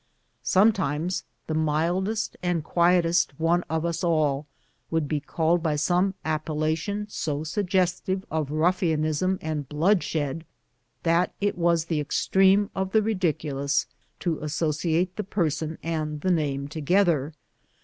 [0.41, 4.47] Sometimes the mildest and quietest one of us all
[4.89, 10.43] would be called by some appellation so suggestive of ruffianism and bloodshed
[11.03, 13.85] that it was the extreme of the ridiculous
[14.21, 17.33] to associate the person and the name together.